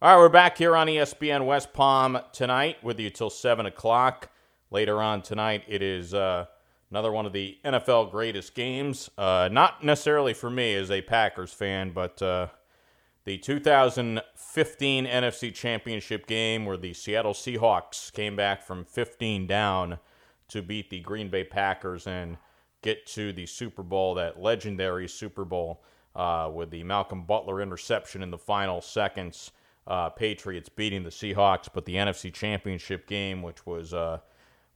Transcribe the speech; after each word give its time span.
All 0.00 0.14
right, 0.14 0.22
we're 0.22 0.28
back 0.28 0.58
here 0.58 0.76
on 0.76 0.86
ESPN 0.86 1.44
West 1.44 1.72
Palm 1.72 2.20
tonight 2.32 2.76
with 2.84 3.00
you 3.00 3.10
till 3.10 3.30
7 3.30 3.66
o'clock. 3.66 4.30
Later 4.70 5.02
on 5.02 5.22
tonight, 5.22 5.64
it 5.66 5.82
is 5.82 6.14
uh, 6.14 6.46
another 6.88 7.10
one 7.10 7.26
of 7.26 7.32
the 7.32 7.58
NFL 7.64 8.12
greatest 8.12 8.54
games. 8.54 9.10
Uh, 9.18 9.48
not 9.50 9.82
necessarily 9.82 10.34
for 10.34 10.50
me 10.50 10.72
as 10.76 10.92
a 10.92 11.02
Packers 11.02 11.52
fan, 11.52 11.90
but 11.90 12.22
uh, 12.22 12.46
the 13.24 13.38
2015 13.38 15.04
NFC 15.04 15.52
Championship 15.52 16.28
game 16.28 16.64
where 16.64 16.76
the 16.76 16.94
Seattle 16.94 17.34
Seahawks 17.34 18.12
came 18.12 18.36
back 18.36 18.62
from 18.62 18.84
15 18.84 19.48
down 19.48 19.98
to 20.46 20.62
beat 20.62 20.90
the 20.90 21.00
Green 21.00 21.28
Bay 21.28 21.42
Packers 21.42 22.06
and 22.06 22.36
get 22.82 23.04
to 23.06 23.32
the 23.32 23.46
Super 23.46 23.82
Bowl, 23.82 24.14
that 24.14 24.40
legendary 24.40 25.08
Super 25.08 25.44
Bowl 25.44 25.82
uh, 26.14 26.48
with 26.54 26.70
the 26.70 26.84
Malcolm 26.84 27.24
Butler 27.24 27.60
interception 27.60 28.22
in 28.22 28.30
the 28.30 28.38
final 28.38 28.80
seconds 28.80 29.50
uh, 29.88 30.10
Patriots 30.10 30.68
beating 30.68 31.02
the 31.02 31.10
Seahawks, 31.10 31.68
but 31.72 31.86
the 31.86 31.94
NFC 31.94 32.32
Championship 32.32 33.08
game, 33.08 33.42
which 33.42 33.66
was 33.66 33.94
uh, 33.94 34.18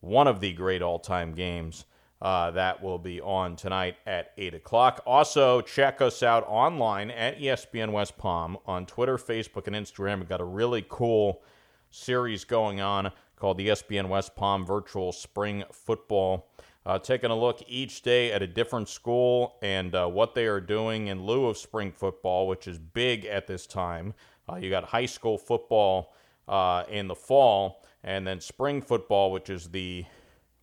one 0.00 0.26
of 0.26 0.40
the 0.40 0.52
great 0.54 0.82
all 0.82 0.98
time 0.98 1.34
games, 1.34 1.84
uh, 2.22 2.50
that 2.52 2.82
will 2.82 2.98
be 2.98 3.20
on 3.20 3.56
tonight 3.56 3.96
at 4.06 4.32
8 4.38 4.54
o'clock. 4.54 5.02
Also, 5.04 5.60
check 5.60 6.00
us 6.00 6.22
out 6.22 6.44
online 6.48 7.10
at 7.10 7.38
ESPN 7.38 7.92
West 7.92 8.16
Palm 8.16 8.56
on 8.64 8.86
Twitter, 8.86 9.18
Facebook, 9.18 9.66
and 9.66 9.76
Instagram. 9.76 10.20
We've 10.20 10.28
got 10.28 10.40
a 10.40 10.44
really 10.44 10.84
cool 10.88 11.42
series 11.90 12.44
going 12.44 12.80
on 12.80 13.10
called 13.36 13.58
the 13.58 13.68
ESPN 13.68 14.08
West 14.08 14.36
Palm 14.36 14.64
Virtual 14.64 15.12
Spring 15.12 15.64
Football. 15.72 16.48
Uh, 16.84 16.98
taking 16.98 17.30
a 17.30 17.38
look 17.38 17.60
each 17.68 18.02
day 18.02 18.32
at 18.32 18.42
a 18.42 18.46
different 18.46 18.88
school 18.88 19.56
and 19.62 19.94
uh, 19.94 20.06
what 20.06 20.34
they 20.34 20.46
are 20.46 20.60
doing 20.60 21.08
in 21.08 21.24
lieu 21.24 21.46
of 21.46 21.56
spring 21.56 21.92
football, 21.92 22.48
which 22.48 22.66
is 22.66 22.78
big 22.78 23.24
at 23.24 23.46
this 23.46 23.66
time. 23.66 24.14
Uh, 24.48 24.56
you 24.56 24.70
got 24.70 24.84
high 24.84 25.06
school 25.06 25.38
football 25.38 26.14
uh, 26.48 26.84
in 26.88 27.06
the 27.08 27.14
fall, 27.14 27.84
and 28.04 28.26
then 28.26 28.40
spring 28.40 28.82
football, 28.82 29.30
which 29.30 29.50
is 29.50 29.68
the 29.70 30.04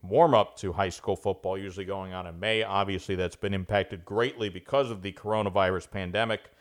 warm 0.01 0.33
up 0.33 0.57
to 0.57 0.73
high 0.73 0.89
school 0.89 1.15
football, 1.15 1.57
usually 1.57 1.85
going 1.85 2.13
on 2.13 2.27
in 2.27 2.39
May. 2.39 2.63
Obviously, 2.63 3.15
that's 3.15 3.35
been 3.35 3.53
impacted 3.53 4.05
greatly 4.05 4.49
because 4.49 4.91
of 4.91 5.01
the 5.01 5.11
coronavirus 5.11 5.91
pandemic. 5.91 6.51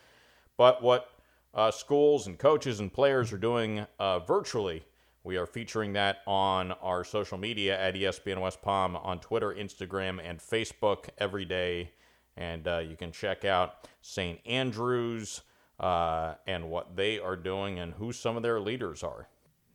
But 0.57 0.81
what 0.81 1.09
uh, 1.53 1.71
schools 1.71 2.27
and 2.27 2.37
coaches 2.37 2.79
and 2.79 2.91
players 2.91 3.31
are 3.31 3.37
doing 3.37 3.85
uh, 3.97 4.19
virtually, 4.19 4.83
we 5.23 5.37
are 5.37 5.45
featuring 5.45 5.93
that 5.93 6.17
on 6.27 6.71
our 6.73 7.03
social 7.03 7.37
media 7.37 7.79
at 7.79 7.95
ESPN 7.95 8.41
West 8.41 8.61
Palm 8.61 8.95
on 8.95 9.19
Twitter, 9.19 9.53
Instagram, 9.53 10.19
and 10.23 10.39
Facebook 10.39 11.09
every 11.17 11.45
day. 11.45 11.91
And 12.37 12.67
uh, 12.67 12.79
you 12.79 12.95
can 12.95 13.11
check 13.11 13.43
out 13.43 13.87
St. 14.01 14.39
Andrews 14.45 15.41
uh, 15.79 16.35
and 16.45 16.69
what 16.69 16.95
they 16.95 17.19
are 17.19 17.35
doing 17.35 17.79
and 17.79 17.93
who 17.93 18.11
some 18.11 18.35
of 18.35 18.43
their 18.43 18.59
leaders 18.59 19.03
are. 19.03 19.27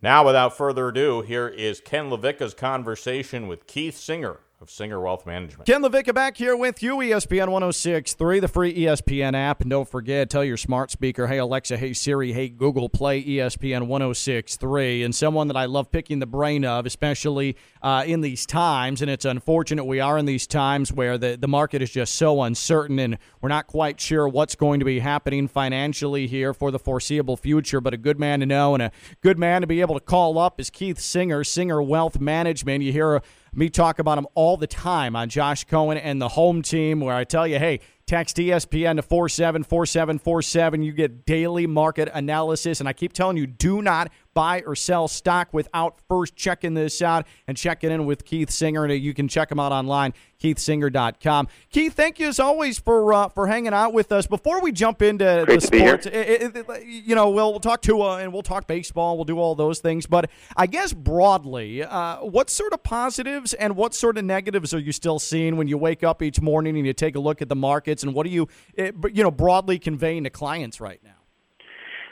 Now, 0.02 0.26
without 0.26 0.56
further 0.56 0.88
ado, 0.88 1.22
here 1.22 1.48
is 1.48 1.80
Ken 1.80 2.10
LaVicka's 2.10 2.52
conversation 2.52 3.46
with 3.46 3.66
Keith 3.66 3.96
Singer 3.96 4.40
of 4.64 4.70
Singer 4.70 4.98
Wealth 4.98 5.26
Management. 5.26 5.66
Ken 5.66 5.82
LaVicka 5.82 6.14
back 6.14 6.38
here 6.38 6.56
with 6.56 6.82
you, 6.82 6.96
ESPN 6.96 7.48
106.3, 7.48 8.40
the 8.40 8.48
free 8.48 8.74
ESPN 8.74 9.34
app. 9.34 9.60
And 9.60 9.68
don't 9.68 9.86
forget, 9.86 10.30
tell 10.30 10.42
your 10.42 10.56
smart 10.56 10.90
speaker, 10.90 11.26
hey 11.26 11.36
Alexa, 11.36 11.76
hey 11.76 11.92
Siri, 11.92 12.32
hey 12.32 12.48
Google, 12.48 12.88
play 12.88 13.22
ESPN 13.22 13.86
106.3. 13.86 15.04
And 15.04 15.14
someone 15.14 15.48
that 15.48 15.56
I 15.58 15.66
love 15.66 15.90
picking 15.92 16.18
the 16.18 16.26
brain 16.26 16.64
of, 16.64 16.86
especially 16.86 17.58
uh, 17.82 18.04
in 18.06 18.22
these 18.22 18.46
times, 18.46 19.02
and 19.02 19.10
it's 19.10 19.26
unfortunate 19.26 19.84
we 19.84 20.00
are 20.00 20.16
in 20.16 20.24
these 20.24 20.46
times 20.46 20.90
where 20.90 21.18
the, 21.18 21.36
the 21.36 21.48
market 21.48 21.82
is 21.82 21.90
just 21.90 22.14
so 22.14 22.40
uncertain 22.40 22.98
and 22.98 23.18
we're 23.42 23.50
not 23.50 23.66
quite 23.66 24.00
sure 24.00 24.26
what's 24.26 24.54
going 24.54 24.80
to 24.80 24.86
be 24.86 25.00
happening 25.00 25.46
financially 25.46 26.26
here 26.26 26.54
for 26.54 26.70
the 26.70 26.78
foreseeable 26.78 27.36
future. 27.36 27.82
But 27.82 27.92
a 27.92 27.98
good 27.98 28.18
man 28.18 28.40
to 28.40 28.46
know 28.46 28.72
and 28.72 28.82
a 28.82 28.92
good 29.20 29.38
man 29.38 29.60
to 29.60 29.66
be 29.66 29.82
able 29.82 29.94
to 29.94 30.04
call 30.04 30.38
up 30.38 30.58
is 30.58 30.70
Keith 30.70 30.98
Singer, 30.98 31.44
Singer 31.44 31.82
Wealth 31.82 32.18
Management. 32.18 32.82
You 32.82 32.92
hear 32.92 33.20
me 33.56 33.68
talk 33.68 33.98
about 33.98 34.18
him 34.18 34.26
all 34.34 34.56
the 34.56 34.66
time 34.66 35.14
on 35.14 35.28
Josh 35.28 35.64
Cohen 35.64 35.98
and 35.98 36.20
the 36.20 36.28
home 36.28 36.62
team, 36.62 37.00
where 37.00 37.14
I 37.14 37.24
tell 37.24 37.46
you, 37.46 37.58
hey, 37.58 37.80
text 38.06 38.36
ESPN 38.36 38.96
to 38.96 39.02
474747. 39.02 40.82
You 40.82 40.92
get 40.92 41.24
daily 41.26 41.66
market 41.66 42.08
analysis. 42.12 42.80
And 42.80 42.88
I 42.88 42.92
keep 42.92 43.12
telling 43.12 43.36
you, 43.36 43.46
do 43.46 43.82
not 43.82 44.10
buy 44.34 44.62
or 44.66 44.74
sell 44.74 45.08
stock 45.08 45.48
without 45.52 46.00
first 46.08 46.36
checking 46.36 46.74
this 46.74 47.00
out 47.00 47.26
and 47.46 47.56
checking 47.56 47.90
in 47.90 48.04
with 48.04 48.24
Keith 48.24 48.50
Singer. 48.50 48.84
And 48.84 48.92
you 49.02 49.14
can 49.14 49.28
check 49.28 49.50
him 49.50 49.60
out 49.60 49.72
online, 49.72 50.12
keithsinger.com. 50.42 51.48
Keith, 51.70 51.94
thank 51.94 52.18
you 52.18 52.28
as 52.28 52.40
always 52.40 52.78
for 52.78 53.12
uh, 53.12 53.28
for 53.28 53.46
hanging 53.46 53.72
out 53.72 53.92
with 53.92 54.12
us. 54.12 54.26
Before 54.26 54.60
we 54.60 54.72
jump 54.72 55.00
into 55.00 55.44
Great 55.46 55.60
the 55.60 55.66
sports, 55.66 56.06
it, 56.06 56.14
it, 56.14 56.56
it, 56.56 56.86
you 56.86 57.14
know, 57.14 57.30
we'll, 57.30 57.52
we'll 57.52 57.60
talk 57.60 57.80
Tua 57.80 58.18
and 58.18 58.32
we'll 58.32 58.42
talk 58.42 58.66
baseball. 58.66 59.16
We'll 59.16 59.24
do 59.24 59.38
all 59.38 59.54
those 59.54 59.78
things. 59.78 60.06
But 60.06 60.30
I 60.56 60.66
guess 60.66 60.92
broadly, 60.92 61.82
uh, 61.82 62.18
what 62.18 62.50
sort 62.50 62.72
of 62.72 62.82
positives 62.82 63.54
and 63.54 63.76
what 63.76 63.94
sort 63.94 64.18
of 64.18 64.24
negatives 64.24 64.74
are 64.74 64.78
you 64.78 64.92
still 64.92 65.18
seeing 65.18 65.56
when 65.56 65.68
you 65.68 65.78
wake 65.78 66.02
up 66.02 66.22
each 66.22 66.40
morning 66.40 66.76
and 66.76 66.86
you 66.86 66.92
take 66.92 67.16
a 67.16 67.20
look 67.20 67.40
at 67.40 67.48
the 67.48 67.56
markets? 67.56 68.02
And 68.02 68.14
what 68.14 68.26
are 68.26 68.30
you, 68.30 68.48
you 68.76 69.22
know, 69.22 69.30
broadly 69.30 69.78
conveying 69.78 70.24
to 70.24 70.30
clients 70.30 70.80
right 70.80 71.00
now? 71.04 71.10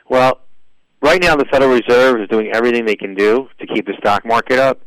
Well, 0.09 0.41
right 1.03 1.21
now 1.21 1.37
the 1.37 1.45
Federal 1.47 1.73
Reserve 1.73 2.21
is 2.21 2.29
doing 2.29 2.51
everything 2.55 2.85
they 2.85 2.97
can 2.97 3.15
do 3.15 3.49
to 3.61 3.67
keep 3.67 3.87
the 3.87 3.95
stock 3.99 4.25
market 4.25 4.59
up, 4.59 4.81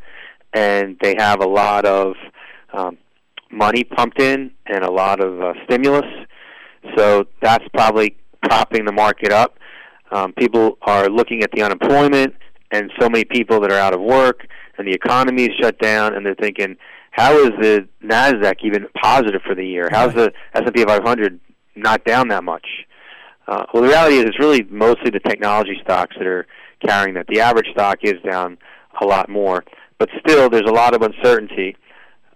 and 0.53 0.97
they 1.01 1.15
have 1.17 1.41
a 1.41 1.47
lot 1.47 1.85
of 1.85 2.13
um, 2.73 2.97
money 3.51 3.83
pumped 3.83 4.21
in 4.21 4.51
and 4.65 4.83
a 4.83 4.91
lot 4.91 5.19
of 5.19 5.41
uh, 5.41 5.53
stimulus. 5.65 6.09
So 6.95 7.25
that's 7.41 7.65
probably 7.73 8.17
propping 8.43 8.85
the 8.85 8.91
market 8.91 9.31
up. 9.31 9.57
Um, 10.11 10.33
people 10.33 10.77
are 10.83 11.09
looking 11.09 11.43
at 11.43 11.51
the 11.51 11.63
unemployment 11.63 12.35
and 12.71 12.91
so 12.99 13.09
many 13.09 13.25
people 13.25 13.59
that 13.61 13.71
are 13.71 13.79
out 13.79 13.93
of 13.93 14.01
work, 14.01 14.47
and 14.77 14.87
the 14.87 14.93
economy 14.93 15.45
is 15.45 15.51
shut 15.61 15.79
down, 15.79 16.13
and 16.13 16.25
they're 16.25 16.35
thinking, 16.35 16.75
how 17.11 17.37
is 17.37 17.51
the 17.61 17.87
Nasdaq 18.03 18.55
even 18.63 18.87
positive 19.01 19.41
for 19.45 19.55
the 19.55 19.65
year? 19.65 19.87
How's 19.91 20.13
the 20.13 20.33
S&P 20.53 20.83
500 20.83 21.39
not 21.75 22.03
down 22.03 22.27
that 22.29 22.43
much? 22.43 22.65
Uh, 23.47 23.65
well, 23.73 23.83
the 23.83 23.89
reality 23.89 24.17
is 24.17 24.25
it's 24.25 24.39
really 24.39 24.63
mostly 24.63 25.11
the 25.11 25.19
technology 25.19 25.77
stocks 25.83 26.15
that 26.17 26.27
are 26.27 26.47
carrying 26.85 27.13
that. 27.15 27.27
The 27.27 27.41
average 27.41 27.67
stock 27.71 27.99
is 28.03 28.15
down 28.27 28.57
a 29.01 29.05
lot 29.05 29.29
more, 29.29 29.63
but 29.99 30.09
still 30.19 30.49
there's 30.49 30.69
a 30.69 30.73
lot 30.73 30.95
of 30.95 31.01
uncertainty. 31.01 31.75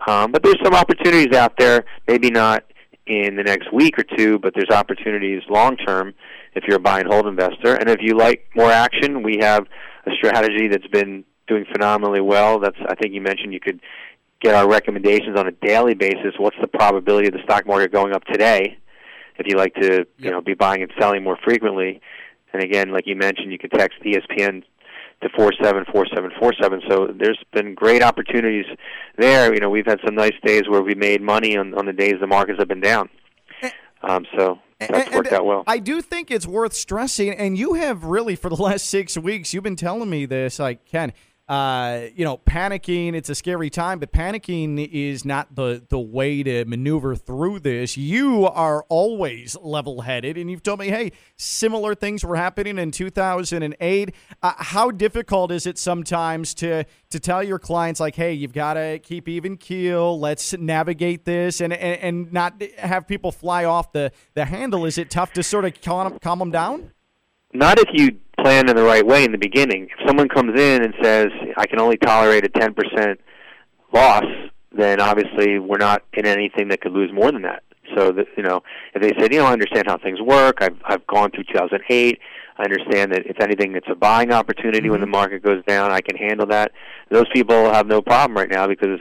Um, 0.08 0.32
but 0.32 0.44
there's 0.44 0.60
some 0.64 0.74
opportunities 0.74 1.36
out 1.36 1.54
there, 1.58 1.86
maybe 2.08 2.30
not 2.30 2.64
in 3.06 3.36
the 3.36 3.44
next 3.44 3.74
week 3.74 3.98
or 3.98 4.04
two, 4.16 4.40
but 4.40 4.54
there's 4.56 4.70
opportunities 4.70 5.42
long 5.50 5.76
term 5.78 6.14
if 6.56 6.64
you're 6.68 6.78
a 6.78 6.80
buy 6.80 7.00
and 7.00 7.12
hold 7.12 7.26
investor. 7.26 7.76
And 7.76 7.90
if 7.90 8.00
you 8.02 8.16
like 8.16 8.48
more 8.56 8.72
action, 8.72 9.24
we 9.24 9.38
have 9.42 9.66
a 10.06 10.12
strategy 10.16 10.68
that's 10.68 10.88
been 10.88 11.26
doing 11.48 11.66
phenomenally 11.72 12.22
well. 12.22 12.60
That's 12.60 12.78
I 12.88 12.96
think 12.96 13.14
you 13.14 13.22
mentioned 13.22 13.54
you 13.54 13.60
could 13.60 13.82
get 14.42 14.56
our 14.56 14.70
recommendations 14.70 15.38
on 15.38 15.48
a 15.48 15.52
daily 15.52 15.96
basis. 15.96 16.34
What's 16.38 16.56
the 16.62 16.68
probability 16.68 17.28
of 17.28 17.34
the 17.34 17.44
stock 17.44 17.68
market 17.68 17.92
going 17.92 18.14
up 18.14 18.24
today? 18.26 18.78
If 19.40 19.48
you 19.48 19.58
like 19.58 19.74
to 19.76 20.06
you 20.18 20.32
know 20.32 20.42
be 20.42 20.54
buying 20.54 20.82
and 20.82 20.92
selling 21.00 21.24
more 21.24 21.38
frequently. 21.44 22.02
And 22.52 22.64
again, 22.64 22.92
like 22.92 23.06
you 23.06 23.16
mentioned, 23.16 23.52
you 23.52 23.60
can 23.60 23.70
text 23.70 24.00
ESPN 24.04 24.64
to 25.22 25.30
four 25.36 25.52
seven 25.62 25.86
four 25.92 26.06
seven 26.14 26.32
four 26.40 26.54
seven. 26.60 26.82
So 26.90 27.14
there's 27.18 27.40
been 27.54 27.76
great 27.76 28.02
opportunities 28.02 28.66
there. 29.18 29.54
You 29.54 29.60
know, 29.60 29.70
we've 29.70 29.86
had 29.86 30.00
some 30.06 30.16
nice 30.16 30.34
days 30.44 30.64
where 30.68 30.82
we 30.82 30.96
made 30.96 31.22
money 31.22 31.58
on 31.58 31.74
on 31.74 31.86
the 31.86 31.94
days 31.94 32.16
the 32.20 32.28
markets 32.28 32.60
have 32.60 32.68
been 32.68 32.82
down. 32.82 33.10
Eh. 33.62 33.70
Um, 34.02 34.26
so 34.38 34.60
eh, 34.80 34.88
that's 34.90 35.00
eh, 35.00 35.06
and, 35.08 35.16
worked 35.16 35.32
out 35.32 35.46
well. 35.46 35.64
I 35.68 35.80
do 35.80 36.02
think 36.02 36.32
it's 36.32 36.48
worth 36.48 36.74
stressing, 36.74 37.32
and 37.32 37.58
you 37.58 37.74
have 37.76 38.04
really 38.04 38.36
for 38.36 38.50
the 38.50 38.62
last 38.62 38.86
six 38.86 39.18
weeks, 39.18 39.54
you've 39.54 39.64
been 39.64 39.76
telling 39.76 40.10
me 40.10 40.26
this, 40.26 40.60
like 40.60 40.86
Ken 40.86 41.14
uh, 41.50 42.02
you 42.16 42.24
know, 42.24 42.38
panicking, 42.38 43.16
it's 43.16 43.28
a 43.28 43.34
scary 43.34 43.72
time, 43.72 43.98
but 43.98 44.12
panicking 44.12 44.88
is 44.94 45.26
not 45.26 45.56
the, 45.56 45.84
the 45.90 46.00
way 46.00 46.44
to 46.44 46.64
maneuver 46.66 47.16
through 47.16 47.60
this. 47.60 47.98
You 47.98 48.46
are 48.46 48.86
always 48.88 49.58
level 49.60 50.02
headed, 50.02 50.38
and 50.38 50.52
you've 50.52 50.62
told 50.62 50.80
me, 50.80 50.90
hey, 50.90 51.12
similar 51.38 51.96
things 51.96 52.24
were 52.24 52.36
happening 52.36 52.78
in 52.78 52.92
2008. 52.92 54.14
Uh, 54.44 54.54
how 54.58 54.92
difficult 54.92 55.52
is 55.52 55.66
it 55.66 55.80
sometimes 55.80 56.54
to, 56.54 56.86
to 57.10 57.20
tell 57.20 57.42
your 57.42 57.58
clients, 57.58 58.00
like, 58.00 58.16
hey, 58.16 58.32
you've 58.32 58.54
got 58.54 58.76
to 58.76 59.00
keep 59.00 59.28
even 59.28 59.58
keel, 59.58 60.20
let's 60.20 60.56
navigate 60.56 61.26
this, 61.26 61.62
and, 61.62 61.74
and, 61.74 62.00
and 62.00 62.32
not 62.32 62.62
have 62.78 63.08
people 63.08 63.32
fly 63.32 63.66
off 63.66 63.92
the, 63.92 64.12
the 64.36 64.46
handle? 64.46 64.86
Is 64.86 65.00
it 65.00 65.10
tough 65.10 65.34
to 65.34 65.42
sort 65.42 65.66
of 65.66 65.82
calm, 65.82 66.20
calm 66.20 66.38
them 66.38 66.52
down? 66.52 66.92
Not 67.52 67.80
if 67.80 67.90
you 67.92 68.20
plan 68.44 68.70
in 68.70 68.76
the 68.76 68.84
right 68.84 69.06
way 69.06 69.24
in 69.24 69.32
the 69.32 69.38
beginning. 69.38 69.88
If 69.98 70.08
someone 70.08 70.30
comes 70.30 70.60
in 70.60 70.84
and 70.84 70.94
says, 71.02 71.28
I 71.58 71.66
can 71.66 71.80
only 71.80 71.98
tolerate 71.98 72.46
a 72.46 72.50
10% 72.50 73.18
loss, 73.94 74.26
then 74.72 75.02
obviously 75.02 75.60
we're 75.60 75.78
not 75.78 76.04
in 76.14 76.26
anything 76.26 76.68
that 76.70 76.82
could 76.82 76.92
lose 76.92 77.12
more 77.14 77.32
than 77.32 77.42
that. 77.44 77.64
So 77.96 78.12
that 78.12 78.28
you 78.38 78.44
know, 78.44 78.62
if 78.94 79.02
they 79.02 79.20
said, 79.20 79.34
you 79.34 79.40
know, 79.40 79.46
I 79.46 79.54
understand 79.54 79.88
how 79.88 79.98
things 79.98 80.22
work. 80.22 80.62
I've 80.62 80.78
I've 80.86 81.06
gone 81.08 81.32
through 81.32 81.46
2008. 81.46 82.20
I 82.58 82.64
understand 82.64 83.14
that 83.14 83.26
if 83.26 83.40
anything, 83.40 83.76
it's 83.76 83.88
a 83.90 83.96
buying 83.96 84.32
opportunity 84.32 84.82
mm-hmm. 84.82 84.92
when 84.92 85.02
the 85.02 85.08
market 85.08 85.42
goes 85.42 85.64
down. 85.66 85.92
I 85.92 86.02
can 86.02 86.16
handle 86.16 86.46
that. 86.48 86.72
Those 87.10 87.26
people 87.34 87.72
have 87.74 87.88
no 87.88 88.02
problem 88.02 88.38
right 88.38 88.50
now 88.50 88.68
because 88.68 89.00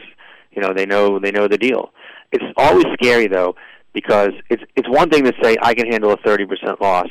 you 0.52 0.62
know 0.62 0.72
they 0.72 0.86
know 0.86 1.18
they 1.18 1.30
know 1.30 1.48
the 1.48 1.58
deal. 1.58 1.92
It's 2.32 2.44
always 2.56 2.86
scary 2.94 3.26
though 3.26 3.56
because 3.92 4.30
it's 4.48 4.62
it's 4.76 4.88
one 4.88 5.10
thing 5.10 5.24
to 5.24 5.32
say 5.42 5.56
I 5.60 5.74
can 5.74 5.90
handle 5.90 6.12
a 6.12 6.16
30% 6.18 6.80
loss, 6.80 7.08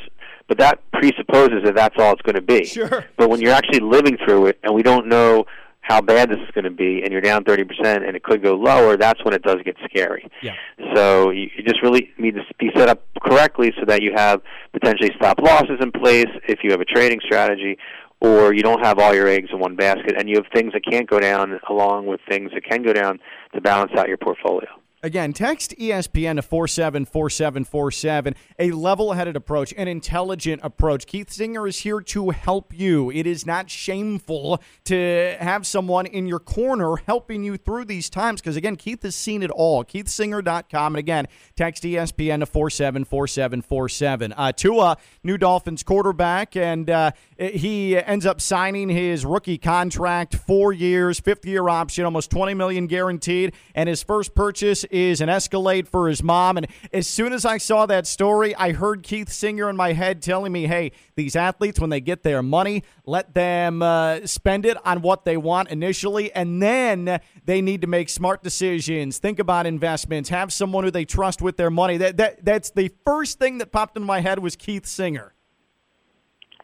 but 0.48 0.58
that 0.58 0.80
presupposes 0.92 1.62
that 1.64 1.74
that's 1.74 1.94
all 1.98 2.12
it's 2.12 2.22
going 2.22 2.34
to 2.34 2.42
be. 2.42 2.64
Sure. 2.64 3.04
But 3.16 3.30
when 3.30 3.40
you're 3.40 3.52
actually 3.52 3.80
living 3.80 4.16
through 4.24 4.46
it, 4.46 4.58
and 4.62 4.74
we 4.74 4.82
don't 4.82 5.06
know 5.06 5.44
how 5.82 6.00
bad 6.00 6.30
this 6.30 6.38
is 6.38 6.50
going 6.52 6.64
to 6.64 6.70
be, 6.70 7.02
and 7.02 7.12
you're 7.12 7.20
down 7.20 7.44
30% 7.44 7.62
and 8.06 8.14
it 8.16 8.22
could 8.22 8.42
go 8.42 8.54
lower, 8.54 8.96
that's 8.96 9.24
when 9.24 9.32
it 9.32 9.42
does 9.42 9.56
get 9.64 9.76
scary. 9.84 10.28
Yeah. 10.42 10.54
So 10.94 11.30
you, 11.30 11.48
you 11.56 11.62
just 11.64 11.82
really 11.82 12.10
need 12.18 12.34
to 12.34 12.42
be 12.58 12.70
set 12.76 12.88
up 12.88 13.02
correctly 13.22 13.72
so 13.78 13.84
that 13.86 14.02
you 14.02 14.12
have 14.14 14.42
potentially 14.72 15.10
stop 15.16 15.40
losses 15.40 15.78
in 15.80 15.92
place 15.92 16.28
if 16.46 16.60
you 16.62 16.70
have 16.72 16.80
a 16.80 16.84
trading 16.84 17.20
strategy, 17.24 17.78
or 18.20 18.52
you 18.52 18.62
don't 18.62 18.84
have 18.84 18.98
all 18.98 19.14
your 19.14 19.28
eggs 19.28 19.48
in 19.52 19.60
one 19.60 19.76
basket, 19.76 20.14
and 20.18 20.28
you 20.28 20.36
have 20.36 20.46
things 20.52 20.72
that 20.72 20.84
can't 20.84 21.08
go 21.08 21.20
down 21.20 21.58
along 21.70 22.06
with 22.06 22.20
things 22.28 22.50
that 22.52 22.64
can 22.64 22.82
go 22.82 22.92
down 22.92 23.18
to 23.54 23.60
balance 23.60 23.92
out 23.96 24.08
your 24.08 24.16
portfolio. 24.16 24.68
Again, 25.00 25.32
text 25.32 25.76
ESPN 25.78 26.36
to 26.36 26.42
474747. 26.42 28.34
A 28.58 28.72
level 28.72 29.12
headed 29.12 29.36
approach, 29.36 29.72
an 29.76 29.86
intelligent 29.86 30.60
approach. 30.64 31.06
Keith 31.06 31.30
Singer 31.30 31.68
is 31.68 31.78
here 31.78 32.00
to 32.00 32.30
help 32.30 32.76
you. 32.76 33.08
It 33.10 33.24
is 33.24 33.46
not 33.46 33.70
shameful 33.70 34.60
to 34.86 35.36
have 35.38 35.68
someone 35.68 36.06
in 36.06 36.26
your 36.26 36.40
corner 36.40 36.96
helping 37.06 37.44
you 37.44 37.56
through 37.56 37.84
these 37.84 38.10
times 38.10 38.40
because, 38.40 38.56
again, 38.56 38.74
Keith 38.74 39.04
has 39.04 39.14
seen 39.14 39.44
it 39.44 39.52
all. 39.52 39.84
KeithSinger.com. 39.84 40.94
And 40.94 40.98
again, 40.98 41.28
text 41.54 41.84
ESPN 41.84 42.40
to 42.40 42.46
474747. 42.46 44.34
Uh, 44.36 44.50
Tua, 44.50 44.96
new 45.22 45.38
Dolphins 45.38 45.84
quarterback, 45.84 46.56
and 46.56 46.90
uh, 46.90 47.12
he 47.38 47.96
ends 47.96 48.26
up 48.26 48.40
signing 48.40 48.88
his 48.88 49.24
rookie 49.24 49.58
contract, 49.58 50.34
four 50.34 50.72
years, 50.72 51.20
fifth 51.20 51.46
year 51.46 51.68
option, 51.68 52.04
almost 52.04 52.30
20 52.30 52.54
million 52.54 52.86
guaranteed. 52.88 53.54
And 53.74 53.88
his 53.88 54.02
first 54.02 54.34
purchase 54.34 54.82
is 54.84 55.20
an 55.20 55.28
Escalade 55.28 55.88
for 55.88 56.08
his 56.08 56.22
mom. 56.22 56.56
And 56.56 56.66
as 56.92 57.06
soon 57.06 57.32
as 57.32 57.44
I 57.44 57.58
saw 57.58 57.86
that 57.86 58.06
story, 58.06 58.54
I 58.56 58.72
heard 58.72 59.04
Keith 59.04 59.28
Singer 59.28 59.70
in 59.70 59.76
my 59.76 59.92
head 59.92 60.20
telling 60.20 60.50
me, 60.50 60.66
hey, 60.66 60.90
these 61.14 61.36
athletes, 61.36 61.78
when 61.78 61.90
they 61.90 62.00
get 62.00 62.24
their 62.24 62.42
money, 62.42 62.82
let 63.06 63.34
them 63.34 63.82
uh, 63.82 64.26
spend 64.26 64.66
it 64.66 64.76
on 64.84 65.02
what 65.02 65.24
they 65.24 65.36
want 65.36 65.70
initially. 65.70 66.32
And 66.32 66.60
then 66.60 67.20
they 67.44 67.60
need 67.60 67.82
to 67.82 67.86
make 67.86 68.08
smart 68.08 68.42
decisions, 68.42 69.18
think 69.18 69.38
about 69.38 69.64
investments, 69.64 70.28
have 70.30 70.52
someone 70.52 70.82
who 70.82 70.90
they 70.90 71.04
trust 71.04 71.40
with 71.40 71.56
their 71.56 71.70
money. 71.70 71.98
That, 71.98 72.16
that 72.16 72.44
That's 72.44 72.70
the 72.70 72.90
first 73.06 73.38
thing 73.38 73.58
that 73.58 73.70
popped 73.70 73.96
in 73.96 74.02
my 74.02 74.20
head 74.20 74.40
was 74.40 74.56
Keith 74.56 74.86
Singer. 74.86 75.34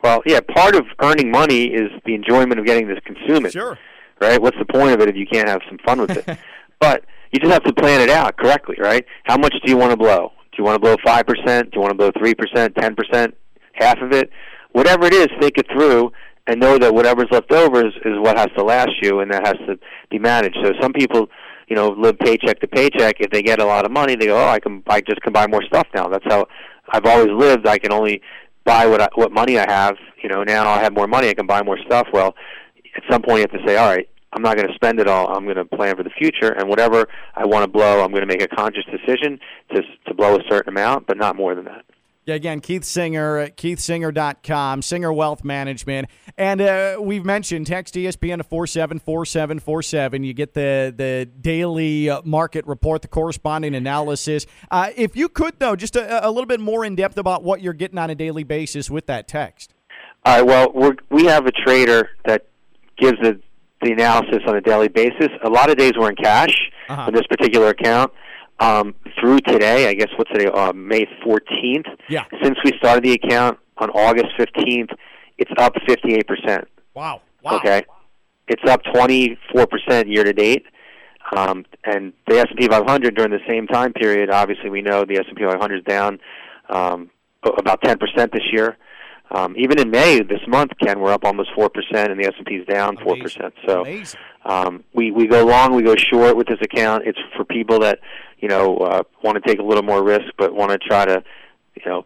Well, 0.04 0.22
yeah, 0.26 0.40
part 0.54 0.76
of 0.76 0.84
earning 1.00 1.30
money 1.30 1.64
is 1.64 1.90
the 2.04 2.14
enjoyment 2.14 2.60
of 2.60 2.66
getting 2.66 2.86
to 2.88 3.00
consume 3.00 3.46
it. 3.46 3.52
Sure. 3.52 3.78
Right? 4.20 4.40
What's 4.40 4.58
the 4.58 4.66
point 4.66 4.92
of 4.92 5.00
it 5.00 5.08
if 5.08 5.16
you 5.16 5.26
can't 5.26 5.48
have 5.48 5.62
some 5.66 5.78
fun 5.78 5.98
with 5.98 6.10
it? 6.10 6.38
but 6.78 7.06
you 7.32 7.40
just 7.40 7.50
have 7.50 7.64
to 7.64 7.72
plan 7.72 8.02
it 8.02 8.10
out 8.10 8.36
correctly, 8.36 8.76
right? 8.78 9.06
How 9.24 9.38
much 9.38 9.54
do 9.64 9.70
you 9.70 9.78
want 9.78 9.92
to 9.92 9.96
blow? 9.96 10.30
Do 10.52 10.58
you 10.58 10.64
want 10.64 10.76
to 10.76 10.78
blow 10.78 10.96
5%? 10.96 11.24
Do 11.64 11.70
you 11.72 11.80
want 11.80 11.92
to 11.92 11.94
blow 11.96 12.12
3%, 12.12 12.34
10%, 12.34 13.32
half 13.72 13.98
of 14.02 14.12
it? 14.12 14.28
Whatever 14.72 15.06
it 15.06 15.14
is, 15.14 15.28
think 15.40 15.56
it 15.56 15.66
through 15.72 16.12
and 16.46 16.60
know 16.60 16.76
that 16.76 16.92
whatever's 16.92 17.28
left 17.30 17.50
over 17.50 17.86
is, 17.86 17.94
is 18.04 18.18
what 18.18 18.36
has 18.36 18.48
to 18.58 18.62
last 18.62 18.92
you 19.00 19.20
and 19.20 19.32
that 19.32 19.46
has 19.46 19.56
to 19.66 19.78
be 20.10 20.18
managed. 20.18 20.58
So 20.62 20.72
some 20.82 20.92
people, 20.92 21.30
you 21.68 21.76
know, 21.76 21.88
live 21.88 22.18
paycheck 22.18 22.60
to 22.60 22.68
paycheck. 22.68 23.16
If 23.20 23.30
they 23.30 23.42
get 23.42 23.58
a 23.58 23.64
lot 23.64 23.86
of 23.86 23.90
money, 23.90 24.16
they 24.16 24.26
go, 24.26 24.36
"Oh, 24.36 24.48
I 24.48 24.60
can 24.60 24.82
I 24.86 25.00
just 25.00 25.22
can 25.22 25.32
buy 25.32 25.46
more 25.46 25.62
stuff 25.62 25.86
now." 25.94 26.08
That's 26.08 26.26
how 26.28 26.46
I've 26.90 27.06
always 27.06 27.30
lived. 27.30 27.66
I 27.66 27.78
can 27.78 27.90
only 27.90 28.20
buy 28.64 28.87
what 28.87 29.00
I, 29.00 29.08
what 29.14 29.32
money 29.32 29.58
I 29.58 29.70
have. 29.70 29.96
You 30.22 30.28
know, 30.28 30.43
now 30.43 30.69
I 30.69 30.82
have 30.82 30.93
more 30.93 31.06
money, 31.06 31.28
I 31.28 31.34
can 31.34 31.46
buy 31.46 31.62
more 31.62 31.78
stuff. 31.87 32.08
Well, 32.12 32.34
at 32.96 33.02
some 33.11 33.22
point 33.22 33.38
you 33.38 33.46
have 33.50 33.61
to 33.62 33.66
say, 33.66 33.76
"All 33.76 33.88
right, 33.88 34.08
I'm 34.32 34.43
not 34.43 34.56
going 34.56 34.69
to 34.69 34.75
spend 34.75 34.99
it 35.00 35.08
all. 35.08 35.28
I'm 35.28 35.44
going 35.44 35.56
to 35.56 35.64
plan 35.64 35.96
for 35.96 36.02
the 36.02 36.11
future, 36.11 36.52
and 36.52 36.69
whatever 36.69 37.06
I 37.34 37.46
want 37.46 37.64
to 37.64 37.70
blow, 37.70 38.02
I'm 38.02 38.11
going 38.11 38.22
to 38.22 38.26
make 38.26 38.43
a 38.43 38.49
conscious 38.49 38.84
decision 38.87 39.38
to 39.75 39.82
to 40.06 40.14
blow 40.14 40.37
a 40.37 40.40
certain 40.50 40.70
amount, 40.70 41.06
but 41.06 41.16
not 41.16 41.37
more 41.37 41.55
than 41.55 41.64
that. 41.66 41.84
Yeah, 42.26 42.37
again, 42.37 42.61
Keith 42.61 42.85
Singer, 42.85 43.49
keithsinger.com, 43.49 44.81
Singer 44.81 45.12
Wealth 45.12 45.44
Management. 45.44 46.09
And 46.38 46.62
uh, 46.62 46.97
we've 46.99 47.25
mentioned 47.25 47.67
text 47.67 47.94
ESPN 47.94 48.38
to 48.38 48.44
474747. 48.44 50.25
You 50.25 50.32
get 50.32 50.55
the, 50.55 50.94
the 50.97 51.26
daily 51.26 52.09
uh, 52.09 52.23
market 52.25 52.67
report, 52.67 53.03
the 53.03 53.09
corresponding 53.09 53.75
analysis. 53.75 54.47
Uh, 54.71 54.91
if 54.97 55.17
you 55.17 55.29
could, 55.29 55.59
though, 55.59 55.76
just 55.76 55.97
a, 55.97 56.26
a 56.26 56.31
little 56.31 56.47
bit 56.47 56.61
more 56.61 56.87
in 56.87 56.94
depth 56.94 57.19
about 57.19 57.43
what 57.43 57.61
you're 57.61 57.75
getting 57.75 57.99
on 57.99 58.09
a 58.09 58.15
daily 58.15 58.43
basis 58.43 58.88
with 58.88 59.05
that 59.05 59.29
text. 59.29 59.75
All 60.25 60.37
right, 60.37 60.47
well, 60.47 60.73
we're, 60.75 60.97
we 61.11 61.26
have 61.26 61.44
a 61.44 61.53
trader 61.53 62.09
that 62.25 62.47
gives 62.97 63.19
the 63.21 63.38
the 63.82 63.93
analysis 63.93 64.38
on 64.47 64.56
a 64.56 64.62
daily 64.62 64.88
basis. 64.88 65.29
A 65.44 65.50
lot 65.50 65.69
of 65.69 65.76
days 65.76 65.93
we're 65.94 66.09
in 66.09 66.17
cash 66.17 66.55
uh-huh. 66.88 67.03
on 67.03 67.12
this 67.12 67.26
particular 67.26 67.69
account. 67.69 68.12
Um, 68.60 68.94
through 69.20 69.40
today, 69.40 69.88
I 69.88 69.94
guess 69.94 70.08
what's 70.16 70.30
today, 70.30 70.46
uh, 70.46 70.72
May 70.72 71.06
14th. 71.26 71.86
Yeah. 72.08 72.24
Since 72.42 72.58
we 72.64 72.72
started 72.78 73.02
the 73.04 73.12
account 73.12 73.58
on 73.78 73.90
August 73.90 74.28
15th, 74.38 74.94
it's 75.38 75.50
up 75.58 75.74
58%. 75.88 76.64
Wow. 76.94 77.22
Wow. 77.42 77.56
Okay. 77.56 77.84
It's 78.46 78.62
up 78.70 78.82
24% 78.84 79.36
year 80.06 80.24
to 80.24 80.32
date. 80.32 80.66
Um, 81.36 81.64
and 81.84 82.12
the 82.28 82.38
S&P 82.38 82.68
500 82.68 83.14
during 83.14 83.32
the 83.32 83.40
same 83.48 83.66
time 83.66 83.92
period, 83.92 84.30
obviously 84.30 84.70
we 84.70 84.82
know 84.82 85.04
the 85.04 85.16
S&P 85.18 85.42
500 85.42 85.78
is 85.78 85.84
down 85.84 86.20
um, 86.68 87.10
about 87.42 87.80
10% 87.82 87.98
this 88.32 88.42
year. 88.52 88.76
Um, 89.30 89.54
even 89.58 89.80
in 89.80 89.90
May 89.90 90.20
this 90.20 90.40
month, 90.46 90.72
Ken, 90.80 91.00
we're 91.00 91.10
up 91.10 91.24
almost 91.24 91.50
four 91.56 91.68
percent, 91.70 92.12
and 92.12 92.20
the 92.20 92.26
S 92.26 92.34
and 92.36 92.46
P 92.46 92.56
is 92.56 92.66
down 92.66 92.96
four 92.98 93.16
percent. 93.16 93.54
So 93.66 93.82
um, 94.44 94.84
we 94.92 95.10
we 95.10 95.26
go 95.26 95.44
long, 95.44 95.74
we 95.74 95.82
go 95.82 95.96
short 95.96 96.36
with 96.36 96.46
this 96.46 96.58
account. 96.62 97.04
It's 97.06 97.18
for 97.34 97.44
people 97.44 97.80
that 97.80 97.98
you 98.44 98.50
know 98.50 98.76
uh, 98.76 99.02
want 99.23 99.43
to 99.43 99.49
take 99.49 99.58
a 99.58 99.62
little 99.62 99.82
more 99.82 100.02
risk, 100.05 100.26
but 100.37 100.55
want 100.55 100.70
to 100.70 100.76
try 100.76 101.06
to 101.06 101.25
you 101.76 101.82
know 101.87 102.05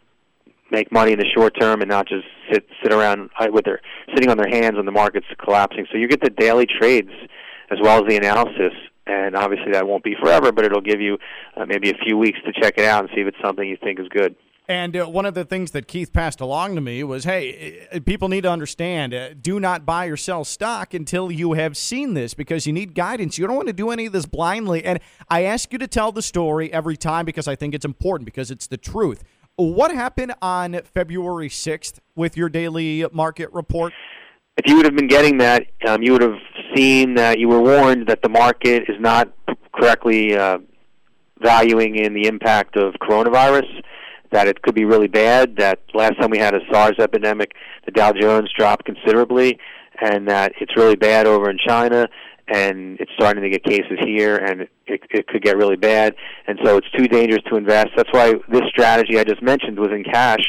make 0.71 0.93
money 0.93 1.11
in 1.11 1.19
the 1.19 1.27
short 1.35 1.53
term 1.59 1.81
and 1.81 1.91
not 1.91 2.07
just 2.07 2.27
sit 2.53 2.65
sit 2.81 2.93
around 2.93 3.29
uh, 3.41 3.49
with 3.51 3.65
their 3.65 3.81
sitting 4.15 4.31
on 4.31 4.37
their 4.37 4.49
hands 4.49 4.77
when 4.77 4.87
the 4.87 4.93
market's 4.93 5.27
collapsing. 5.45 5.85
So 5.91 5.99
you 5.99 6.07
get 6.07 6.23
the 6.23 6.31
daily 6.31 6.67
trades 6.67 7.11
as 7.73 7.79
well 7.83 8.01
as 8.01 8.09
the 8.09 8.17
analysis. 8.17 8.73
And 9.09 9.35
obviously 9.35 9.73
that 9.73 9.89
won't 9.89 10.05
be 10.05 10.15
forever, 10.23 10.53
but 10.53 10.65
it'll 10.65 10.83
give 10.83 11.01
you 11.01 11.19
uh, 11.57 11.67
maybe 11.67 11.91
a 11.91 11.95
few 12.05 12.17
weeks 12.17 12.39
to 12.45 12.53
check 12.53 12.75
it 12.77 12.85
out 12.85 13.01
and 13.01 13.11
see 13.15 13.23
if 13.23 13.27
it's 13.27 13.43
something 13.43 13.67
you 13.67 13.79
think 13.83 13.99
is 13.99 14.07
good. 14.11 14.37
And 14.69 14.95
uh, 14.95 15.07
one 15.07 15.25
of 15.25 15.33
the 15.33 15.47
things 15.47 15.71
that 15.71 15.89
Keith 15.89 16.13
passed 16.13 16.43
along 16.43 16.75
to 16.75 16.83
me 16.83 17.03
was 17.03 17.25
hey, 17.25 17.87
uh, 17.91 18.01
people 18.01 18.29
need 18.29 18.43
to 18.43 18.51
understand 18.51 19.15
uh, 19.15 19.33
do 19.33 19.59
not 19.59 19.87
buy 19.87 20.07
or 20.07 20.17
sell 20.17 20.45
stock 20.45 20.93
until 20.93 21.33
you 21.33 21.55
have 21.55 21.75
seen 21.75 22.13
this 22.13 22.35
because 22.35 22.67
you 22.67 22.75
need 22.75 22.95
guidance. 22.95 23.39
You 23.39 23.47
don't 23.47 23.57
want 23.57 23.69
to 23.69 23.73
do 23.73 23.91
any 23.91 24.07
of 24.07 24.13
this 24.13 24.27
blindly. 24.27 24.85
And 24.85 25.01
I 25.31 25.45
ask 25.45 25.73
you 25.73 25.79
to 25.79 25.89
tell 25.89 26.13
the 26.13 26.21
story 26.21 26.71
every 26.71 26.99
time 26.99 27.25
because 27.25 27.49
I 27.49 27.57
think 27.57 27.75
it's 27.75 27.87
important 27.87 28.27
because 28.27 28.51
it's 28.51 28.67
the 28.67 28.77
truth. 28.77 29.25
What 29.57 29.93
happened 29.93 30.35
on 30.43 30.79
February 30.95 31.49
6th 31.49 31.99
with 32.15 32.37
your 32.37 32.51
daily 32.51 33.07
market 33.11 33.51
report? 33.55 33.95
If 34.59 34.67
you 34.67 34.77
would 34.77 34.85
have 34.85 34.95
been 34.95 35.09
getting 35.09 35.39
that, 35.39 35.65
um, 35.87 36.03
you 36.03 36.13
would 36.13 36.23
have 36.23 36.37
seen 36.77 37.15
that 37.15 37.39
you 37.39 37.49
were 37.49 37.63
warned 37.63 38.07
that 38.09 38.21
the 38.23 38.29
market 38.29 38.85
is 38.89 39.01
not 39.01 39.33
correctly 39.73 40.37
uh, 40.37 40.59
valuing 41.41 41.97
in 41.97 42.13
the 42.13 42.27
impact 42.27 42.77
of 42.77 42.93
coronavirus 43.01 43.83
that 44.33 44.49
it 44.49 44.63
could 44.63 44.75
be 44.75 44.85
really 44.85 45.09
bad. 45.09 45.57
That 45.57 45.81
last 45.95 46.21
time 46.21 46.31
we 46.31 46.39
had 46.39 46.55
a 46.55 46.61
SARS 46.71 46.99
epidemic, 46.99 47.53
the 47.85 47.93
Dow 47.93 48.13
Jones 48.13 48.51
dropped 48.57 48.85
considerably, 48.85 49.59
and 50.01 50.29
that 50.29 50.53
it's 50.61 50.77
really 50.77 50.97
bad 50.97 51.27
over 51.27 51.51
in 51.51 51.59
China, 51.67 52.09
and 52.49 52.99
it's 53.01 53.11
starting 53.17 53.43
to 53.43 53.51
get 53.51 53.65
cases 53.65 53.99
here, 54.05 54.37
and 54.37 54.63
it, 54.63 54.71
it 55.11 55.27
could 55.29 55.43
get 55.43 55.57
really 55.57 55.77
bad. 55.77 56.15
And 56.47 56.59
so 56.65 56.77
it's 56.77 56.91
too 56.97 57.09
dangerous 57.09 57.43
to 57.51 57.57
invest. 57.57 57.89
That's 57.97 58.13
why 58.13 58.35
this 58.49 58.63
strategy 58.69 59.19
I 59.19 59.25
just 59.25 59.43
mentioned 59.43 59.79
was 59.79 59.91
in 59.91 60.05
cash 60.05 60.45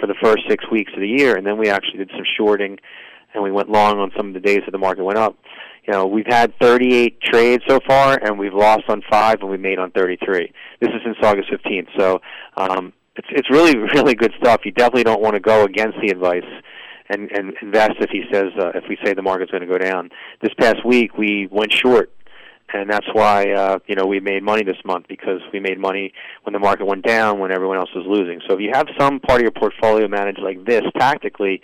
for 0.00 0.06
the 0.06 0.14
first 0.22 0.42
six 0.48 0.64
weeks 0.70 0.92
of 0.94 1.00
the 1.00 1.08
year, 1.08 1.36
and 1.36 1.46
then 1.46 1.58
we 1.58 1.68
actually 1.68 1.98
did 1.98 2.10
some 2.10 2.24
shorting, 2.36 2.78
and 3.32 3.42
we 3.42 3.50
went 3.50 3.70
long 3.70 3.98
on 3.98 4.10
some 4.16 4.28
of 4.28 4.34
the 4.34 4.40
days 4.40 4.60
that 4.64 4.72
the 4.72 4.78
market 4.78 5.04
went 5.04 5.18
up 5.18 5.36
you 5.86 5.92
know, 5.92 6.06
we've 6.06 6.26
had 6.26 6.58
38 6.60 7.20
trades 7.20 7.62
so 7.68 7.78
far, 7.86 8.18
and 8.22 8.38
we've 8.38 8.54
lost 8.54 8.84
on 8.88 9.02
five, 9.10 9.40
and 9.40 9.50
we 9.50 9.58
made 9.58 9.78
on 9.78 9.90
33. 9.90 10.50
This 10.80 10.88
is 10.88 11.00
since 11.04 11.16
August 11.22 11.50
15th. 11.50 11.88
So 11.98 12.20
um, 12.56 12.92
it's 13.16 13.28
it's 13.30 13.50
really 13.50 13.76
really 13.94 14.14
good 14.14 14.32
stuff. 14.38 14.62
You 14.64 14.72
definitely 14.72 15.04
don't 15.04 15.20
want 15.20 15.34
to 15.34 15.40
go 15.40 15.64
against 15.64 15.98
the 16.00 16.08
advice 16.08 16.44
and 17.08 17.30
and 17.32 17.54
invest 17.62 17.92
if 18.00 18.10
he 18.10 18.24
says 18.32 18.52
uh, 18.58 18.70
if 18.74 18.84
we 18.88 18.96
say 19.04 19.14
the 19.14 19.22
market's 19.22 19.50
going 19.50 19.66
to 19.66 19.72
go 19.72 19.78
down. 19.78 20.10
This 20.42 20.52
past 20.58 20.84
week 20.84 21.16
we 21.16 21.48
went 21.50 21.72
short, 21.72 22.10
and 22.72 22.90
that's 22.90 23.06
why 23.12 23.50
uh, 23.52 23.78
you 23.86 23.94
know 23.94 24.06
we 24.06 24.20
made 24.20 24.42
money 24.42 24.64
this 24.64 24.76
month 24.84 25.06
because 25.08 25.40
we 25.52 25.60
made 25.60 25.78
money 25.78 26.12
when 26.44 26.52
the 26.52 26.58
market 26.58 26.86
went 26.86 27.04
down 27.04 27.38
when 27.38 27.52
everyone 27.52 27.78
else 27.78 27.90
was 27.94 28.06
losing. 28.06 28.40
So 28.48 28.54
if 28.54 28.60
you 28.60 28.70
have 28.72 28.86
some 28.98 29.20
part 29.20 29.40
of 29.40 29.42
your 29.42 29.52
portfolio 29.52 30.08
managed 30.08 30.40
like 30.40 30.64
this 30.64 30.82
tactically, 30.98 31.62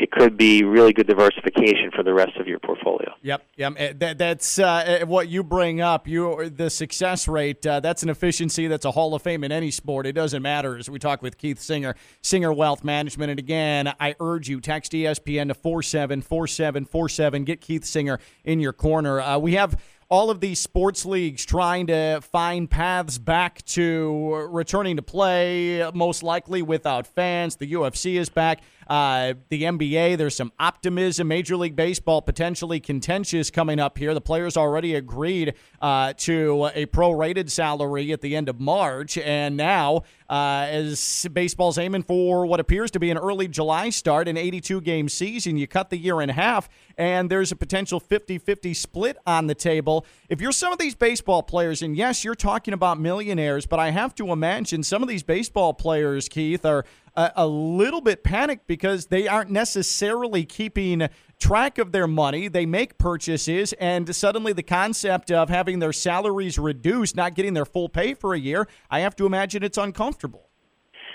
it 0.00 0.10
could 0.10 0.36
be 0.36 0.64
really 0.64 0.94
good 0.94 1.06
diversification 1.06 1.90
for 1.94 2.02
the 2.02 2.14
rest 2.14 2.36
of 2.38 2.46
your 2.46 2.58
portfolio. 2.58 3.12
Yep, 3.22 3.46
yep. 3.56 3.72
Eh, 3.76 3.92
that, 3.98 4.16
that's 4.16 4.58
uh, 4.58 4.82
eh, 4.86 5.04
what 5.04 5.28
you 5.28 5.44
bring 5.44 5.82
up. 5.82 6.08
You 6.08 6.48
the 6.48 6.70
success 6.70 7.28
rate. 7.28 7.66
Uh, 7.66 7.80
that's 7.80 8.02
an 8.02 8.08
efficiency. 8.08 8.66
That's 8.66 8.86
a 8.86 8.92
Hall 8.92 9.14
of 9.14 9.20
Fame 9.20 9.44
in 9.44 9.52
any 9.52 9.70
sport. 9.70 10.06
It 10.06 10.12
doesn't 10.12 10.42
matter. 10.42 10.78
As 10.78 10.88
we 10.88 10.98
talk 10.98 11.20
with 11.20 11.36
Keith 11.36 11.60
Singer, 11.60 11.94
Singer 12.22 12.52
Wealth 12.52 12.82
Management. 12.82 13.30
And 13.30 13.38
again, 13.38 13.92
I 14.00 14.14
urge 14.20 14.48
you 14.48 14.60
text 14.60 14.92
ESPN 14.92 15.48
to 15.48 15.54
four 15.54 15.82
seven 15.82 16.22
four 16.22 16.46
seven 16.46 16.86
four 16.86 17.10
seven. 17.10 17.44
Get 17.44 17.60
Keith 17.60 17.84
Singer 17.84 18.18
in 18.42 18.58
your 18.58 18.72
corner. 18.72 19.20
Uh, 19.20 19.36
we 19.38 19.54
have 19.54 19.78
all 20.10 20.28
of 20.28 20.40
these 20.40 20.58
sports 20.58 21.06
leagues 21.06 21.44
trying 21.44 21.86
to 21.86 22.20
find 22.20 22.68
paths 22.68 23.16
back 23.16 23.64
to 23.64 24.48
returning 24.50 24.96
to 24.96 25.02
play, 25.02 25.88
most 25.94 26.22
likely 26.24 26.62
without 26.62 27.06
fans. 27.06 27.56
The 27.56 27.72
UFC 27.72 28.18
is 28.18 28.28
back. 28.28 28.60
Uh, 28.90 29.34
the 29.50 29.62
NBA, 29.62 30.18
there's 30.18 30.34
some 30.34 30.50
optimism. 30.58 31.28
Major 31.28 31.56
League 31.56 31.76
Baseball 31.76 32.20
potentially 32.20 32.80
contentious 32.80 33.48
coming 33.48 33.78
up 33.78 33.96
here. 33.96 34.12
The 34.14 34.20
players 34.20 34.56
already 34.56 34.96
agreed 34.96 35.54
uh, 35.80 36.14
to 36.14 36.72
a 36.74 36.86
prorated 36.86 37.50
salary 37.50 38.10
at 38.10 38.20
the 38.20 38.34
end 38.34 38.48
of 38.48 38.58
March, 38.58 39.16
and 39.16 39.56
now 39.56 40.02
uh, 40.28 40.66
as 40.68 41.24
baseball's 41.32 41.78
aiming 41.78 42.02
for 42.02 42.44
what 42.46 42.58
appears 42.58 42.90
to 42.90 42.98
be 42.98 43.12
an 43.12 43.16
early 43.16 43.46
July 43.46 43.90
start, 43.90 44.26
an 44.26 44.36
82 44.36 44.80
game 44.80 45.08
season, 45.08 45.56
you 45.56 45.68
cut 45.68 45.90
the 45.90 45.96
year 45.96 46.20
in 46.20 46.28
half, 46.28 46.68
and 46.98 47.30
there's 47.30 47.52
a 47.52 47.56
potential 47.56 48.00
50 48.00 48.38
50 48.38 48.74
split 48.74 49.18
on 49.24 49.46
the 49.46 49.54
table. 49.54 50.04
If 50.28 50.40
you're 50.40 50.50
some 50.50 50.72
of 50.72 50.80
these 50.80 50.96
baseball 50.96 51.44
players, 51.44 51.82
and 51.82 51.96
yes, 51.96 52.24
you're 52.24 52.34
talking 52.34 52.74
about 52.74 52.98
millionaires, 52.98 53.66
but 53.66 53.78
I 53.78 53.90
have 53.90 54.16
to 54.16 54.32
imagine 54.32 54.82
some 54.82 55.00
of 55.00 55.08
these 55.08 55.22
baseball 55.22 55.74
players, 55.74 56.28
Keith, 56.28 56.66
are 56.66 56.84
a, 57.14 57.32
a 57.36 57.46
little 57.46 58.00
bit 58.00 58.22
panicked 58.22 58.66
because 58.66 59.06
they 59.06 59.28
aren't 59.28 59.50
necessarily 59.50 60.44
keeping 60.44 61.08
track 61.38 61.78
of 61.78 61.92
their 61.92 62.06
money. 62.06 62.48
They 62.48 62.66
make 62.66 62.98
purchases, 62.98 63.72
and 63.74 64.14
suddenly 64.14 64.52
the 64.52 64.62
concept 64.62 65.30
of 65.30 65.48
having 65.48 65.78
their 65.78 65.92
salaries 65.92 66.58
reduced, 66.58 67.16
not 67.16 67.34
getting 67.34 67.54
their 67.54 67.64
full 67.64 67.88
pay 67.88 68.14
for 68.14 68.34
a 68.34 68.38
year, 68.38 68.68
I 68.90 69.00
have 69.00 69.16
to 69.16 69.26
imagine 69.26 69.62
it's 69.62 69.78
uncomfortable. 69.78 70.48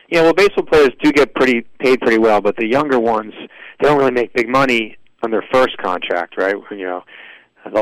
Yeah, 0.09 0.21
well, 0.21 0.33
baseball 0.33 0.65
players 0.65 0.89
do 1.01 1.11
get 1.11 1.33
pretty 1.33 1.61
paid 1.79 1.99
pretty 1.99 2.19
well, 2.19 2.41
but 2.41 2.55
the 2.57 2.67
younger 2.67 2.99
ones 2.99 3.33
they 3.79 3.87
don't 3.87 3.97
really 3.97 4.11
make 4.11 4.33
big 4.33 4.47
money 4.47 4.97
on 5.23 5.31
their 5.31 5.43
first 5.51 5.77
contract, 5.77 6.37
right? 6.37 6.55
You 6.71 6.85
know, 6.85 7.03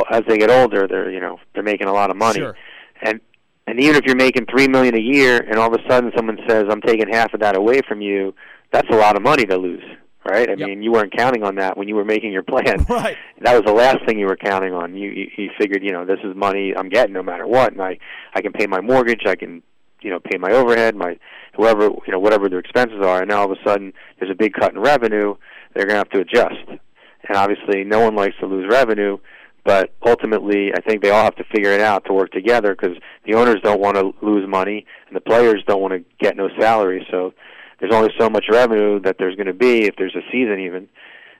as 0.09 0.23
they 0.27 0.37
get 0.37 0.49
older, 0.49 0.87
they're 0.87 1.11
you 1.11 1.19
know 1.19 1.39
they're 1.53 1.63
making 1.63 1.87
a 1.87 1.93
lot 1.93 2.09
of 2.09 2.15
money, 2.15 2.39
sure. 2.39 2.55
and 3.01 3.19
and 3.67 3.79
even 3.79 3.95
if 3.95 4.03
you're 4.05 4.15
making 4.15 4.45
three 4.45 4.67
million 4.67 4.95
a 4.95 5.01
year, 5.01 5.37
and 5.37 5.57
all 5.57 5.73
of 5.73 5.79
a 5.79 5.89
sudden 5.89 6.11
someone 6.15 6.37
says, 6.47 6.65
"I'm 6.69 6.81
taking 6.81 7.07
half 7.11 7.33
of 7.33 7.39
that 7.39 7.55
away 7.55 7.81
from 7.87 8.01
you," 8.01 8.33
that's 8.71 8.89
a 8.89 8.95
lot 8.95 9.15
of 9.15 9.21
money 9.21 9.45
to 9.45 9.57
lose, 9.57 9.83
right? 10.25 10.49
I 10.49 10.53
yep. 10.53 10.67
mean, 10.67 10.83
you 10.83 10.91
weren't 10.91 11.15
counting 11.15 11.43
on 11.43 11.55
that 11.55 11.77
when 11.77 11.87
you 11.87 11.95
were 11.95 12.03
making 12.03 12.33
your 12.33 12.43
plan. 12.43 12.85
Right. 12.89 13.17
That 13.41 13.53
was 13.53 13.63
the 13.65 13.73
last 13.73 14.05
thing 14.05 14.19
you 14.19 14.25
were 14.25 14.37
counting 14.37 14.73
on. 14.73 14.95
You, 14.95 15.09
you 15.09 15.27
you 15.37 15.49
figured, 15.57 15.83
you 15.83 15.91
know, 15.91 16.05
this 16.05 16.19
is 16.23 16.35
money 16.35 16.73
I'm 16.75 16.89
getting 16.89 17.13
no 17.13 17.23
matter 17.23 17.47
what, 17.47 17.71
and 17.71 17.81
I 17.81 17.99
I 18.33 18.41
can 18.41 18.51
pay 18.51 18.67
my 18.67 18.81
mortgage, 18.81 19.25
I 19.25 19.35
can, 19.35 19.63
you 20.01 20.09
know, 20.09 20.19
pay 20.19 20.37
my 20.37 20.51
overhead, 20.51 20.95
my 20.95 21.17
whoever, 21.55 21.83
you 21.83 22.11
know, 22.11 22.19
whatever 22.19 22.49
their 22.49 22.59
expenses 22.59 22.99
are, 23.01 23.21
and 23.21 23.29
now 23.29 23.39
all 23.39 23.51
of 23.51 23.57
a 23.57 23.63
sudden 23.63 23.93
there's 24.19 24.31
a 24.31 24.35
big 24.35 24.53
cut 24.53 24.73
in 24.73 24.79
revenue. 24.79 25.35
They're 25.73 25.85
going 25.85 25.95
to 25.95 26.05
have 26.05 26.09
to 26.09 26.19
adjust, 26.19 26.67
and 26.67 27.37
obviously 27.37 27.83
no 27.83 28.01
one 28.01 28.15
likes 28.15 28.35
to 28.41 28.45
lose 28.45 28.67
revenue 28.69 29.17
but 29.65 29.93
ultimately, 30.05 30.73
I 30.73 30.81
think 30.81 31.01
they 31.01 31.09
all 31.09 31.23
have 31.23 31.35
to 31.37 31.43
figure 31.45 31.71
it 31.71 31.79
out 31.79 32.05
to 32.05 32.13
work 32.13 32.31
together 32.31 32.75
because 32.75 32.97
the 33.25 33.35
owners 33.35 33.61
don't 33.63 33.79
want 33.79 33.95
to 33.95 34.13
lose 34.21 34.47
money 34.47 34.85
and 35.07 35.15
the 35.15 35.21
players 35.21 35.63
don't 35.65 35.81
want 35.81 35.93
to 35.93 36.03
get 36.19 36.35
no 36.35 36.49
salary. 36.59 37.07
So 37.09 37.33
there's 37.79 37.93
only 37.93 38.11
so 38.19 38.29
much 38.29 38.45
revenue 38.49 38.99
that 39.01 39.17
there's 39.17 39.35
going 39.35 39.47
to 39.47 39.53
be 39.53 39.85
if 39.85 39.95
there's 39.97 40.15
a 40.15 40.31
season 40.31 40.59
even, 40.59 40.89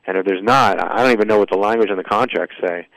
and 0.07 0.17
if 0.17 0.25
there's 0.25 0.43
not, 0.43 0.81
I 0.81 1.03
don't 1.03 1.11
even 1.11 1.27
know 1.27 1.39
what 1.39 1.49
the 1.49 1.57
language 1.57 1.89
in 1.89 1.97
the 1.97 2.03
contracts 2.03 2.55
say. 2.61 2.87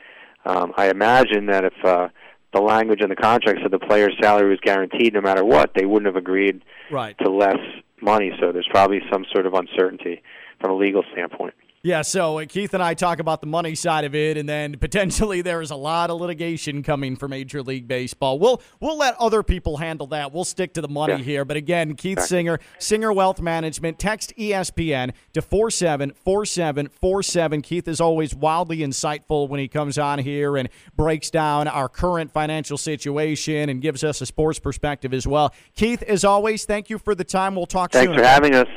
Um, 0.45 0.73
I 0.77 0.89
imagine 0.89 1.47
that 1.47 1.65
if 1.65 1.73
uh, 1.83 2.07
the 2.53 2.61
language 2.61 3.01
in 3.01 3.09
the 3.09 3.15
contract 3.15 3.59
said 3.61 3.71
the 3.71 3.79
player's 3.79 4.15
salary 4.21 4.49
was 4.49 4.59
guaranteed 4.61 5.13
no 5.13 5.21
matter 5.21 5.43
what, 5.43 5.71
they 5.75 5.85
wouldn't 5.85 6.05
have 6.05 6.15
agreed 6.15 6.63
right. 6.89 7.17
to 7.19 7.29
less 7.29 7.59
money. 8.01 8.31
So 8.39 8.51
there's 8.51 8.67
probably 8.69 9.01
some 9.11 9.25
sort 9.33 9.45
of 9.45 9.53
uncertainty 9.53 10.21
from 10.61 10.71
a 10.71 10.75
legal 10.75 11.03
standpoint. 11.11 11.53
Yeah, 11.87 12.01
so 12.01 12.39
uh, 12.39 12.45
Keith 12.45 12.73
and 12.73 12.83
I 12.83 12.95
talk 12.95 13.19
about 13.19 13.39
the 13.39 13.47
money 13.47 13.73
side 13.73 14.03
of 14.03 14.13
it, 14.13 14.35
and 14.35 14.49
then 14.49 14.77
potentially 14.77 15.41
there 15.43 15.61
is 15.61 15.71
a 15.71 15.75
lot 15.77 16.09
of 16.09 16.19
litigation 16.19 16.83
coming 16.83 17.15
for 17.15 17.29
Major 17.29 17.63
League 17.63 17.87
Baseball. 17.87 18.39
We'll 18.39 18.61
we'll 18.81 18.97
let 18.97 19.15
other 19.21 19.41
people 19.41 19.77
handle 19.77 20.05
that. 20.07 20.33
We'll 20.33 20.43
stick 20.43 20.73
to 20.73 20.81
the 20.81 20.89
money 20.89 21.13
yeah. 21.13 21.19
here. 21.19 21.45
But 21.45 21.55
again, 21.55 21.95
Keith 21.95 22.19
Singer, 22.19 22.59
Singer 22.77 23.13
Wealth 23.13 23.39
Management, 23.39 23.99
text 23.99 24.33
ESPN 24.37 25.13
to 25.31 25.41
four 25.41 25.71
seven 25.71 26.11
four 26.11 26.43
seven 26.43 26.89
four 26.89 27.23
seven. 27.23 27.61
Keith 27.61 27.87
is 27.87 28.01
always 28.01 28.35
wildly 28.35 28.79
insightful 28.79 29.47
when 29.47 29.61
he 29.61 29.69
comes 29.69 29.97
on 29.97 30.19
here 30.19 30.57
and 30.57 30.67
breaks 30.97 31.29
down 31.29 31.69
our 31.69 31.87
current 31.87 32.33
financial 32.33 32.77
situation 32.77 33.69
and 33.69 33.81
gives 33.81 34.03
us 34.03 34.19
a 34.19 34.25
sports 34.25 34.59
perspective 34.59 35.13
as 35.13 35.25
well. 35.25 35.53
Keith, 35.73 36.03
as 36.03 36.25
always, 36.25 36.65
thank 36.65 36.89
you 36.89 36.97
for 36.97 37.15
the 37.15 37.23
time. 37.23 37.55
We'll 37.55 37.65
talk 37.65 37.93
Thanks 37.93 38.07
soon. 38.07 38.17
Thanks 38.17 38.27
for 38.27 38.29
having 38.29 38.55
us. 38.55 38.67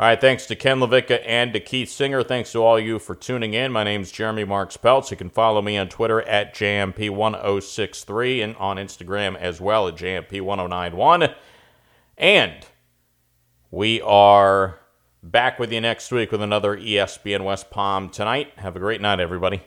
All 0.00 0.06
right, 0.06 0.18
thanks 0.18 0.46
to 0.46 0.56
Ken 0.56 0.78
LaVicka 0.78 1.22
and 1.26 1.52
to 1.52 1.60
Keith 1.60 1.90
Singer. 1.90 2.22
Thanks 2.22 2.52
to 2.52 2.64
all 2.64 2.80
you 2.80 2.98
for 2.98 3.14
tuning 3.14 3.52
in. 3.52 3.70
My 3.70 3.84
name's 3.84 4.10
Jeremy 4.10 4.44
Marks 4.44 4.78
Peltz. 4.78 5.10
You 5.10 5.18
can 5.18 5.28
follow 5.28 5.60
me 5.60 5.76
on 5.76 5.90
Twitter 5.90 6.22
at 6.22 6.54
JMP1063 6.54 8.42
and 8.42 8.56
on 8.56 8.78
Instagram 8.78 9.36
as 9.36 9.60
well 9.60 9.86
at 9.88 9.96
JMP1091. 9.96 11.34
And 12.16 12.64
we 13.70 14.00
are 14.00 14.80
back 15.22 15.58
with 15.58 15.70
you 15.70 15.82
next 15.82 16.10
week 16.10 16.32
with 16.32 16.40
another 16.40 16.78
ESPN 16.78 17.44
West 17.44 17.70
Palm 17.70 18.08
tonight. 18.08 18.54
Have 18.56 18.76
a 18.76 18.80
great 18.80 19.02
night, 19.02 19.20
everybody. 19.20 19.60